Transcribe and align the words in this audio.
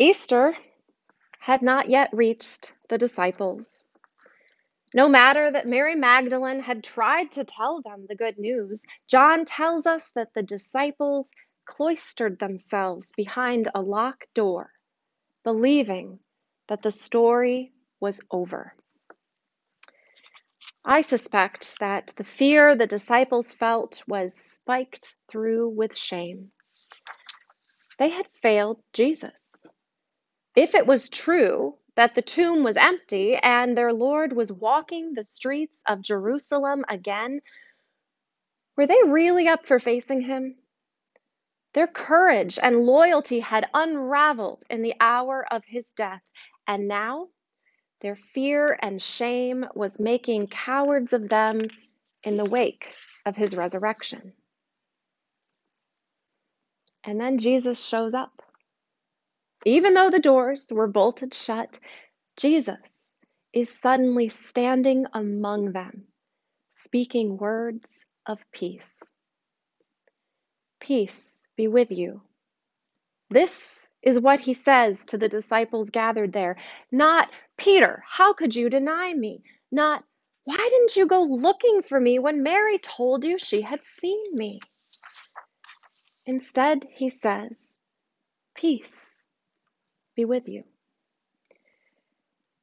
Easter 0.00 0.56
had 1.40 1.60
not 1.60 1.88
yet 1.88 2.10
reached 2.12 2.72
the 2.88 2.98
disciples. 2.98 3.82
No 4.94 5.08
matter 5.08 5.50
that 5.50 5.66
Mary 5.66 5.96
Magdalene 5.96 6.60
had 6.60 6.84
tried 6.84 7.32
to 7.32 7.44
tell 7.44 7.82
them 7.82 8.06
the 8.08 8.14
good 8.14 8.38
news, 8.38 8.82
John 9.08 9.44
tells 9.44 9.86
us 9.86 10.10
that 10.14 10.32
the 10.34 10.42
disciples 10.42 11.30
cloistered 11.66 12.38
themselves 12.38 13.12
behind 13.16 13.68
a 13.74 13.82
locked 13.82 14.32
door, 14.34 14.72
believing 15.44 16.20
that 16.68 16.82
the 16.82 16.92
story 16.92 17.72
was 18.00 18.20
over. 18.30 18.74
I 20.84 21.00
suspect 21.00 21.80
that 21.80 22.12
the 22.16 22.24
fear 22.24 22.76
the 22.76 22.86
disciples 22.86 23.52
felt 23.52 24.02
was 24.06 24.34
spiked 24.34 25.16
through 25.28 25.70
with 25.70 25.96
shame. 25.96 26.52
They 27.98 28.10
had 28.10 28.28
failed 28.42 28.80
Jesus. 28.92 29.47
If 30.58 30.74
it 30.74 30.88
was 30.88 31.08
true 31.08 31.76
that 31.94 32.16
the 32.16 32.22
tomb 32.22 32.64
was 32.64 32.76
empty 32.76 33.36
and 33.36 33.78
their 33.78 33.92
Lord 33.92 34.32
was 34.32 34.50
walking 34.50 35.14
the 35.14 35.22
streets 35.22 35.84
of 35.86 36.02
Jerusalem 36.02 36.84
again, 36.88 37.42
were 38.76 38.88
they 38.88 38.98
really 39.06 39.46
up 39.46 39.68
for 39.68 39.78
facing 39.78 40.20
him? 40.20 40.56
Their 41.74 41.86
courage 41.86 42.58
and 42.60 42.80
loyalty 42.86 43.38
had 43.38 43.68
unraveled 43.72 44.64
in 44.68 44.82
the 44.82 44.94
hour 44.98 45.46
of 45.48 45.64
his 45.64 45.92
death, 45.92 46.24
and 46.66 46.88
now 46.88 47.28
their 48.00 48.16
fear 48.16 48.76
and 48.82 49.00
shame 49.00 49.64
was 49.76 50.00
making 50.00 50.48
cowards 50.48 51.12
of 51.12 51.28
them 51.28 51.60
in 52.24 52.36
the 52.36 52.44
wake 52.44 52.88
of 53.24 53.36
his 53.36 53.54
resurrection. 53.54 54.32
And 57.04 57.20
then 57.20 57.38
Jesus 57.38 57.78
shows 57.78 58.12
up. 58.12 58.42
Even 59.64 59.94
though 59.94 60.10
the 60.10 60.20
doors 60.20 60.68
were 60.70 60.86
bolted 60.86 61.34
shut, 61.34 61.78
Jesus 62.36 63.08
is 63.52 63.68
suddenly 63.68 64.28
standing 64.28 65.06
among 65.12 65.72
them, 65.72 66.04
speaking 66.74 67.36
words 67.36 67.88
of 68.26 68.38
peace. 68.52 69.02
Peace 70.80 71.36
be 71.56 71.66
with 71.66 71.90
you. 71.90 72.22
This 73.30 73.88
is 74.02 74.20
what 74.20 74.40
he 74.40 74.54
says 74.54 75.04
to 75.06 75.18
the 75.18 75.28
disciples 75.28 75.90
gathered 75.90 76.32
there. 76.32 76.56
Not, 76.92 77.28
Peter, 77.56 78.04
how 78.06 78.32
could 78.32 78.54
you 78.54 78.70
deny 78.70 79.12
me? 79.12 79.42
Not, 79.72 80.04
why 80.44 80.56
didn't 80.56 80.96
you 80.96 81.06
go 81.06 81.22
looking 81.22 81.82
for 81.82 81.98
me 81.98 82.18
when 82.18 82.42
Mary 82.44 82.78
told 82.78 83.24
you 83.24 83.38
she 83.38 83.62
had 83.62 83.80
seen 83.98 84.22
me? 84.32 84.60
Instead, 86.26 86.86
he 86.94 87.08
says, 87.10 87.58
Peace 88.54 89.07
be 90.18 90.24
with 90.24 90.48
you. 90.48 90.64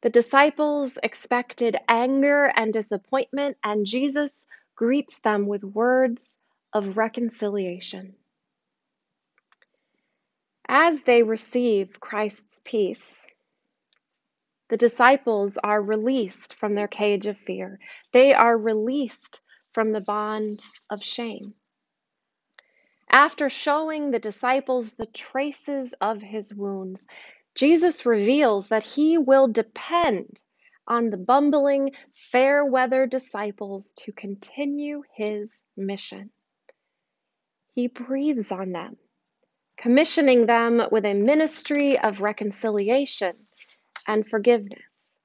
The 0.00 0.08
disciples 0.08 0.98
expected 1.02 1.76
anger 1.86 2.50
and 2.56 2.72
disappointment, 2.72 3.58
and 3.62 3.84
Jesus 3.84 4.46
greets 4.74 5.18
them 5.20 5.46
with 5.46 5.62
words 5.62 6.38
of 6.72 6.96
reconciliation. 6.96 8.14
As 10.66 11.02
they 11.02 11.22
receive 11.22 12.00
Christ's 12.00 12.58
peace, 12.64 13.26
the 14.70 14.78
disciples 14.78 15.58
are 15.62 15.82
released 15.82 16.54
from 16.54 16.74
their 16.74 16.88
cage 16.88 17.26
of 17.26 17.36
fear. 17.36 17.78
They 18.14 18.32
are 18.32 18.56
released 18.56 19.42
from 19.74 19.92
the 19.92 20.00
bond 20.00 20.62
of 20.88 21.04
shame. 21.04 21.52
After 23.10 23.50
showing 23.50 24.10
the 24.10 24.18
disciples 24.18 24.94
the 24.94 25.04
traces 25.04 25.92
of 26.00 26.22
his 26.22 26.54
wounds, 26.54 27.06
Jesus 27.54 28.06
reveals 28.06 28.68
that 28.68 28.84
he 28.84 29.18
will 29.18 29.48
depend 29.48 30.40
on 30.86 31.10
the 31.10 31.16
bumbling, 31.16 31.92
fair 32.14 32.64
weather 32.64 33.06
disciples 33.06 33.92
to 33.98 34.12
continue 34.12 35.02
his 35.14 35.52
mission. 35.76 36.30
He 37.74 37.88
breathes 37.88 38.52
on 38.52 38.72
them, 38.72 38.96
commissioning 39.76 40.46
them 40.46 40.82
with 40.90 41.04
a 41.04 41.14
ministry 41.14 41.98
of 41.98 42.20
reconciliation 42.20 43.34
and 44.06 44.28
forgiveness. 44.28 45.16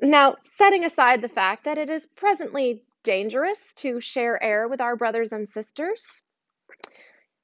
Now, 0.00 0.36
setting 0.56 0.84
aside 0.84 1.22
the 1.22 1.28
fact 1.28 1.64
that 1.64 1.78
it 1.78 1.88
is 1.90 2.06
presently 2.06 2.82
dangerous 3.02 3.72
to 3.76 4.00
share 4.00 4.42
air 4.42 4.68
with 4.68 4.80
our 4.80 4.96
brothers 4.96 5.32
and 5.32 5.48
sisters, 5.48 6.04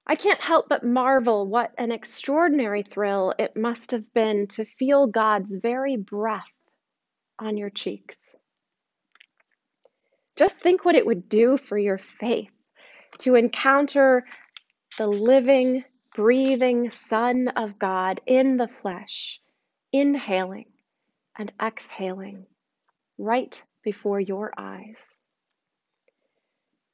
I 0.07 0.17
can't 0.17 0.41
help 0.41 0.69
but 0.69 0.85
marvel 0.85 1.47
what 1.47 1.73
an 1.79 1.93
extraordinary 1.93 2.83
thrill 2.83 3.35
it 3.39 3.57
must 3.57 3.93
have 3.93 4.13
been 4.13 4.47
to 4.49 4.65
feel 4.65 5.07
God's 5.07 5.55
very 5.55 5.97
breath 5.97 6.53
on 7.39 7.57
your 7.57 7.71
cheeks. 7.71 8.19
Just 10.37 10.59
think 10.59 10.85
what 10.85 10.97
it 10.97 11.07
would 11.07 11.29
do 11.29 11.57
for 11.57 11.79
your 11.79 11.99
faith 11.99 12.51
to 13.19 13.37
encounter 13.37 14.27
the 14.99 15.07
living, 15.07 15.85
breathing 16.15 16.91
Son 16.91 17.49
of 17.57 17.79
God 17.79 18.21
in 18.27 18.57
the 18.57 18.69
flesh, 18.69 19.41
inhaling 19.93 20.67
and 21.39 21.53
exhaling 21.63 22.47
right 23.19 23.63
before 23.83 24.21
your 24.21 24.53
eyes. 24.59 24.99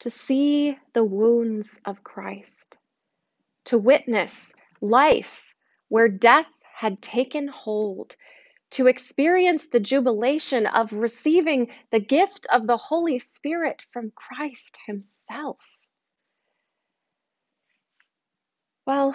To 0.00 0.10
see 0.10 0.78
the 0.92 1.04
wounds 1.04 1.80
of 1.84 2.04
Christ 2.04 2.78
to 3.68 3.76
witness 3.76 4.50
life 4.80 5.42
where 5.88 6.08
death 6.08 6.46
had 6.74 7.02
taken 7.02 7.48
hold, 7.48 8.16
to 8.70 8.86
experience 8.86 9.66
the 9.66 9.80
jubilation 9.80 10.66
of 10.66 10.90
receiving 10.92 11.68
the 11.90 12.00
gift 12.00 12.46
of 12.50 12.66
the 12.66 12.78
Holy 12.78 13.18
Spirit 13.18 13.82
from 13.90 14.10
Christ 14.14 14.78
Himself. 14.86 15.58
Well, 18.86 19.14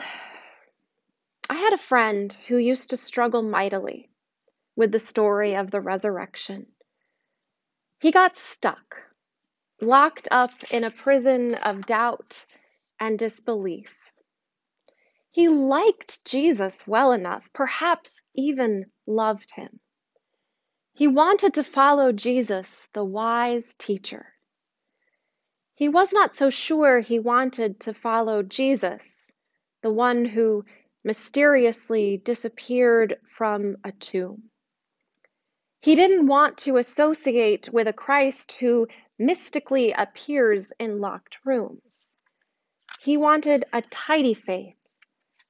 I 1.50 1.56
had 1.56 1.74
a 1.74 1.78
friend 1.78 2.32
who 2.48 2.58
used 2.58 2.92
to 2.92 2.98
struggle 2.98 3.42
mightily 3.42 4.10
with 4.76 4.92
the 4.92 5.00
story 5.00 5.56
of 5.56 5.72
the 5.72 5.82
resurrection. 5.82 6.68
He 8.00 8.12
got 8.12 8.36
stuck, 8.36 8.98
locked 9.82 10.28
up 10.30 10.52
in 10.70 10.84
a 10.84 10.92
prison 10.92 11.56
of 11.56 11.88
doubt 11.88 12.46
and 13.00 13.18
disbelief. 13.18 13.92
He 15.34 15.48
liked 15.48 16.24
Jesus 16.26 16.86
well 16.86 17.12
enough, 17.12 17.50
perhaps 17.54 18.22
even 18.36 18.92
loved 19.08 19.50
him. 19.50 19.80
He 20.94 21.08
wanted 21.08 21.56
to 21.56 21.64
follow 21.64 22.12
Jesus, 22.12 22.88
the 22.94 23.04
wise 23.04 23.74
teacher. 23.80 24.28
He 25.74 25.90
was 25.90 26.14
not 26.14 26.36
so 26.36 26.52
sure 26.52 27.00
he 27.00 27.18
wanted 27.18 27.80
to 27.80 27.96
follow 27.96 28.44
Jesus, 28.44 29.32
the 29.82 29.92
one 29.92 30.24
who 30.24 30.66
mysteriously 31.04 32.18
disappeared 32.18 33.20
from 33.36 33.78
a 33.84 33.92
tomb. 33.92 34.52
He 35.80 35.96
didn't 35.96 36.28
want 36.28 36.60
to 36.60 36.78
associate 36.78 37.74
with 37.74 37.88
a 37.88 37.94
Christ 37.94 38.52
who 38.52 38.88
mystically 39.18 39.94
appears 39.94 40.72
in 40.80 41.02
locked 41.02 41.40
rooms. 41.44 42.16
He 43.00 43.18
wanted 43.18 43.66
a 43.74 43.82
tidy 43.82 44.36
faith 44.36 44.78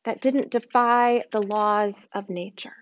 that 0.03 0.21
didn't 0.21 0.51
defy 0.51 1.23
the 1.31 1.41
laws 1.41 2.07
of 2.13 2.29
nature. 2.29 2.75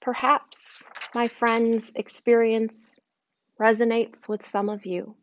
Perhaps 0.00 0.82
my 1.14 1.28
friend's 1.28 1.90
experience 1.94 2.98
resonates 3.60 4.28
with 4.28 4.46
some 4.46 4.68
of 4.68 4.86
you. 4.86 5.16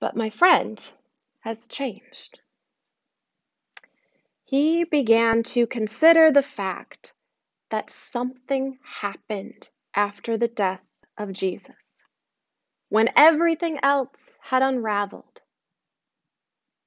But 0.00 0.16
my 0.16 0.30
friend 0.30 0.82
has 1.40 1.68
changed. 1.68 2.40
He 4.44 4.84
began 4.84 5.42
to 5.54 5.66
consider 5.66 6.32
the 6.32 6.42
fact 6.42 7.12
that 7.70 7.90
something 7.90 8.78
happened 9.00 9.68
after 9.94 10.36
the 10.36 10.48
death 10.48 10.84
of 11.16 11.32
Jesus. 11.32 12.04
When 12.88 13.10
everything 13.16 13.78
else 13.82 14.38
had 14.42 14.62
unraveled, 14.62 15.40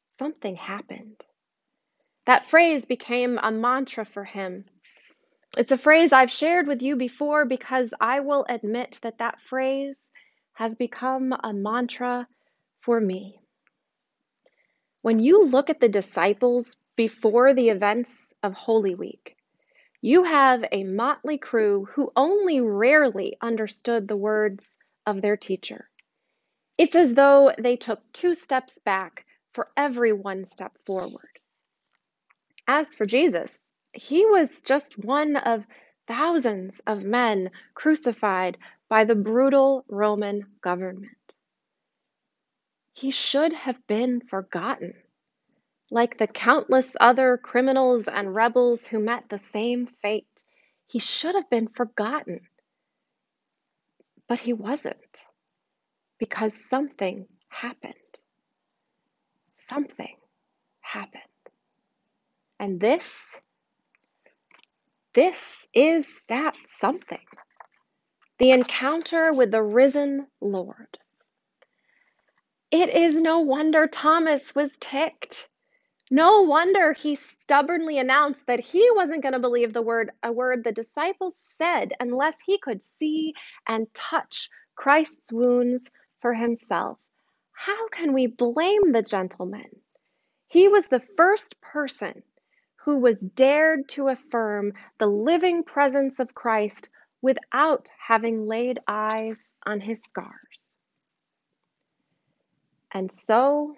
something 0.10 0.57
happened. 0.57 1.24
That 2.25 2.46
phrase 2.46 2.86
became 2.86 3.38
a 3.38 3.52
mantra 3.52 4.06
for 4.06 4.24
him. 4.24 4.66
It's 5.58 5.72
a 5.72 5.78
phrase 5.78 6.14
I've 6.14 6.31
shared 6.31 6.68
with 6.68 6.81
you 6.81 6.96
before 6.96 7.46
because 7.46 7.94
I 8.00 8.22
will 8.22 8.46
admit 8.48 9.00
that 9.04 9.18
that 9.18 9.42
phrase 9.42 10.02
has 10.54 10.75
become 10.75 11.34
a 11.44 11.54
mantra 11.54 12.28
for 12.81 13.00
me. 13.00 13.40
When 15.02 15.20
you 15.20 15.46
look 15.46 15.70
at 15.70 15.80
the 15.81 15.90
disciples 15.90 16.78
before 16.96 17.54
the 17.54 17.70
events 17.70 18.34
of 18.42 18.54
Holy 18.54 18.96
Week, 18.96 19.36
you 20.02 20.24
have 20.24 20.64
a 20.72 20.84
motley 20.84 21.38
crew 21.38 21.86
who 21.94 22.12
only 22.16 22.62
rarely 22.62 23.38
understood 23.42 24.08
the 24.08 24.18
words 24.18 24.64
of 25.06 25.22
their 25.22 25.38
teacher. 25.38 25.90
It's 26.78 26.96
as 26.96 27.14
though 27.14 27.54
they 27.58 27.75
took 27.75 28.00
two 28.14 28.34
steps 28.34 28.80
back 28.86 29.25
for 29.54 29.70
every 29.78 30.14
one 30.14 30.46
step 30.46 30.72
forward. 30.86 31.40
As 32.75 32.88
for 32.88 33.06
Jesus, 33.06 33.62
he 33.94 34.25
was 34.25 34.50
just 34.64 34.98
one 34.98 35.36
of 35.36 35.68
thousands 36.08 36.80
of 36.88 37.04
men 37.04 37.52
crucified 37.75 38.58
by 38.90 39.04
the 39.04 39.14
brutal 39.14 39.86
Roman 39.88 40.48
government. 40.60 41.36
He 42.94 43.12
should 43.12 43.54
have 43.54 43.86
been 43.86 44.22
forgotten, 44.22 44.96
like 45.92 46.18
the 46.18 46.25
countless 46.25 46.96
other 47.00 47.38
criminals 47.38 48.08
and 48.08 48.34
rebels 48.34 48.88
who 48.88 48.98
met 48.98 49.30
the 49.30 49.38
same 49.38 49.86
fate. 49.86 50.44
He 50.88 50.98
should 50.98 51.36
have 51.36 51.52
been 51.52 51.68
forgotten. 51.68 52.40
But 54.28 54.40
he 54.40 54.54
wasn't, 54.54 55.24
because 56.18 56.56
something 56.56 57.28
happened. 57.50 57.94
Something 59.70 60.18
happened. 60.81 61.32
And 62.63 62.80
this, 62.80 63.42
this 65.13 65.68
is 65.74 66.24
that 66.30 66.56
something. 66.63 67.25
The 68.39 68.51
encounter 68.51 69.33
with 69.33 69.51
the 69.51 69.62
risen 69.62 70.27
Lord. 70.39 70.98
It 72.71 72.88
is 72.88 73.18
no 73.18 73.42
wonder 73.42 73.88
Thomas 73.88 74.56
was 74.56 74.77
ticked. 74.80 75.50
No 76.10 76.44
wonder 76.44 76.94
he 76.94 77.15
stubbornly 77.15 77.98
announced 78.00 78.45
that 78.48 78.62
he 78.62 78.89
wasn't 78.95 79.24
going 79.24 79.33
to 79.33 79.39
believe 79.39 79.74
the 79.74 79.81
word 79.81 80.12
a 80.24 80.31
word 80.31 80.63
the 80.63 80.71
disciples 80.71 81.36
said 81.38 81.92
unless 82.00 82.38
he 82.45 82.60
could 82.60 82.81
see 82.81 83.33
and 83.68 83.94
touch 83.94 84.50
Christ's 84.75 85.33
wounds 85.33 85.83
for 86.21 86.33
himself. 86.33 86.98
How 87.51 87.89
can 87.89 88.13
we 88.13 88.27
blame 88.27 88.94
the 88.94 89.04
gentleman? 89.04 89.81
He 90.48 90.69
was 90.69 90.88
the 90.88 91.04
first 91.18 91.60
person 91.60 92.24
who 92.83 92.97
was 92.97 93.18
dared 93.18 93.88
to 93.88 94.09
affirm 94.09 94.74
the 95.00 95.07
living 95.07 95.63
presence 95.63 96.19
of 96.19 96.35
Christ 96.35 96.89
without 97.21 97.89
having 97.97 98.45
laid 98.47 98.80
eyes 98.88 99.38
on 99.65 99.80
his 99.80 100.01
scars. 100.09 100.68
And 102.94 103.12
so 103.12 103.75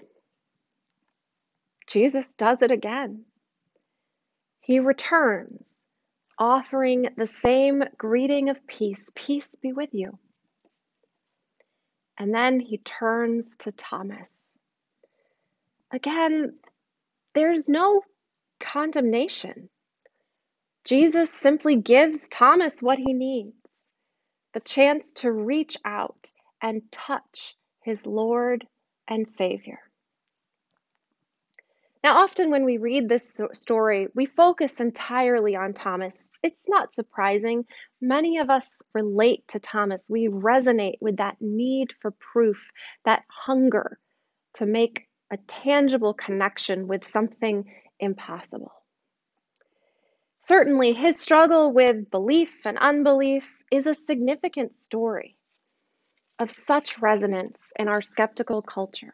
Jesus 1.88 2.28
does 2.38 2.62
it 2.63 2.72
again. 2.72 3.25
He 4.60 4.80
returns, 4.80 5.63
offering 6.40 7.10
the 7.16 7.28
same 7.28 7.84
greeting 7.98 8.50
of 8.50 8.66
peace 8.66 9.04
Peace 9.13 9.48
be 9.62 9.72
with 9.72 9.94
you. 9.94 10.18
And 12.18 12.34
then 12.34 12.60
he 12.60 12.80
turns 12.80 13.56
to 13.58 13.72
Thomas. 13.72 14.30
Again, 15.92 16.56
there's 17.34 17.69
no 17.69 18.01
condemnation. 18.75 19.69
Jesus 20.83 21.31
simply 21.31 21.77
gives 21.77 22.27
Thomas 22.27 22.81
what 22.81 23.00
he 23.00 23.13
needs 23.13 23.56
the 24.54 24.60
chance 24.60 25.13
to 25.13 25.31
reach 25.31 25.77
out 25.86 26.30
and 26.62 26.81
touch 26.92 27.56
his 27.83 28.06
Lord 28.06 28.68
and 29.07 29.25
Savior. 29.27 29.80
Now, 32.04 32.18
often 32.18 32.51
when 32.51 32.66
we 32.66 32.77
read 32.77 33.07
this 33.07 33.39
story, 33.54 34.07
we 34.13 34.25
focus 34.25 34.81
entirely 34.81 35.56
on 35.56 35.74
Thomas. 35.74 36.27
It's 36.44 36.62
not 36.68 36.94
surprising. 36.94 37.63
Many 38.01 38.39
of 38.39 38.50
us 38.50 38.81
relate 38.94 39.48
to 39.50 39.60
Thomas. 39.60 40.04
We 40.10 40.27
resonate 40.27 40.98
with 41.00 41.16
that 41.18 41.38
need 41.39 41.94
for 42.01 42.12
proof, 42.12 42.62
that 43.06 43.24
hunger 43.30 44.00
to 44.56 44.66
make 44.66 45.07
a 45.31 45.38
tangible 45.48 46.13
connection 46.13 46.88
with 46.88 47.07
something 47.07 47.66
impossible. 48.00 48.74
Certainly, 50.42 50.94
his 50.94 51.20
struggle 51.20 51.72
with 51.74 52.12
belief 52.12 52.66
and 52.66 52.78
unbelief 52.78 53.50
is 53.72 53.88
a 53.88 53.96
significant 53.96 54.76
story 54.76 55.38
of 56.38 56.52
such 56.52 57.00
resonance 57.00 57.60
in 57.80 57.88
our 57.88 58.02
skeptical 58.02 58.62
culture. 58.62 59.14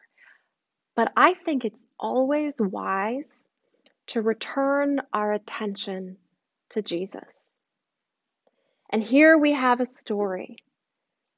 But 0.95 1.11
I 1.15 1.33
think 1.33 1.63
it's 1.63 1.85
always 1.99 2.53
wise 2.59 3.45
to 4.07 4.21
return 4.21 5.01
our 5.13 5.31
attention 5.31 6.17
to 6.71 6.81
Jesus. 6.81 7.59
And 8.91 9.01
here 9.01 9.37
we 9.37 9.53
have 9.53 9.79
a 9.79 9.85
story 9.85 10.57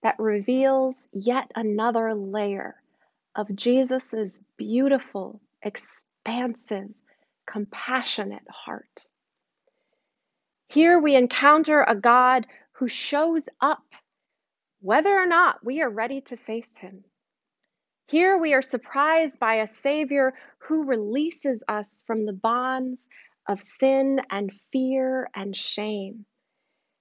that 0.01 0.19
reveals 0.19 0.95
yet 1.12 1.51
another 1.56 2.16
layer 2.16 2.75
of 3.36 3.56
Jesus' 3.56 4.40
beautiful, 4.57 5.40
expansive, 5.62 6.90
compassionate 7.45 8.48
heart. 8.50 9.07
Here 10.69 11.00
we 11.00 11.16
encounter 11.16 11.84
a 11.84 11.95
God 11.95 12.48
who 12.74 12.88
shows 12.88 13.48
up 13.62 13.84
whether 14.81 15.18
or 15.18 15.28
not 15.28 15.63
we 15.63 15.81
are 15.81 15.90
ready 15.90 16.22
to 16.22 16.36
face 16.36 16.75
him. 16.78 17.04
Here 18.07 18.38
we 18.38 18.54
are 18.54 18.62
surprised 18.62 19.40
by 19.40 19.56
a 19.56 19.68
Savior 19.68 20.34
who 20.60 20.84
releases 20.84 21.63
us 21.68 22.04
from 22.06 22.25
the 22.25 22.34
bonds 22.34 23.07
of 23.48 23.62
sin 23.62 24.22
and 24.30 24.51
fear 24.72 25.30
and 25.36 25.56
shame, 25.56 26.25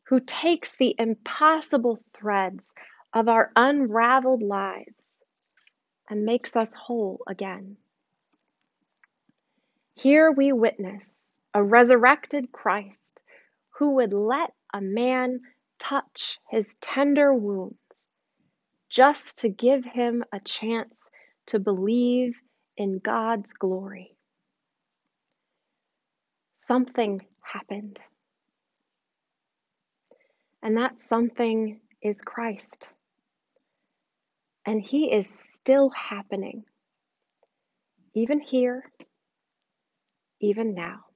who 0.04 0.20
takes 0.20 0.76
the 0.76 0.94
impossible 0.98 1.98
threads 2.14 2.68
of 3.12 3.28
our 3.28 3.50
unraveled 3.56 4.42
lives 4.42 5.18
and 6.08 6.24
makes 6.24 6.56
us 6.56 6.72
whole 6.74 7.22
again. 7.26 7.76
Here 9.94 10.30
we 10.30 10.52
witness 10.52 11.28
a 11.54 11.62
resurrected 11.62 12.52
Christ 12.52 13.22
who 13.78 13.96
would 13.96 14.12
let 14.12 14.52
a 14.72 14.80
man 14.80 15.40
touch 15.78 16.38
his 16.50 16.74
tender 16.80 17.34
wounds 17.34 18.06
just 18.88 19.38
to 19.38 19.48
give 19.48 19.84
him 19.84 20.24
a 20.32 20.40
chance 20.40 20.98
to 21.46 21.58
believe 21.58 22.34
in 22.76 22.98
God's 22.98 23.52
glory. 23.52 24.16
Something 26.66 27.20
happened. 27.40 27.98
And 30.62 30.76
that 30.76 31.02
something 31.08 31.80
is 32.00 32.20
Christ. 32.22 32.88
And 34.64 34.80
He 34.80 35.12
is 35.12 35.28
still 35.28 35.90
happening, 35.90 36.64
even 38.14 38.40
here, 38.40 38.84
even 40.42 40.74
now. 40.74 41.11